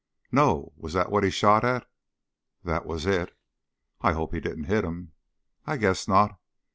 [0.31, 0.73] "No.
[0.77, 1.87] Was that what he shot at?"
[2.63, 3.37] "That was it."
[4.01, 5.11] "I hope he didn't hit him."
[5.67, 6.39] "I guess not."